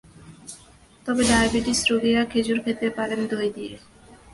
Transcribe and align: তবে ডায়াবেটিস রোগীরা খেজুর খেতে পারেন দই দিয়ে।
তবে 1.05 1.21
ডায়াবেটিস 1.29 1.79
রোগীরা 1.89 2.23
খেজুর 2.31 2.59
খেতে 2.65 2.87
পারেন 2.97 3.21
দই 3.31 3.49
দিয়ে। 3.55 3.75